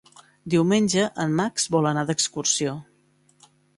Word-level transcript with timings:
Diumenge 0.53 1.03
en 1.25 1.35
Max 1.41 1.67
vol 1.75 1.91
anar 1.91 2.05
d'excursió. 2.09 2.75